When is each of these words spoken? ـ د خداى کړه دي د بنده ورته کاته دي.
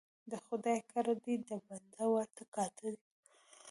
ـ 0.15 0.31
د 0.31 0.33
خداى 0.45 0.77
کړه 0.91 1.13
دي 1.23 1.35
د 1.49 1.51
بنده 1.67 2.05
ورته 2.13 2.43
کاته 2.55 2.87
دي. 2.95 3.05